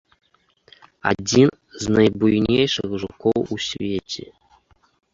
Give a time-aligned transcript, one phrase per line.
[1.11, 1.49] Адзін
[1.85, 4.25] з найбуйнейшых жукоў у свеце.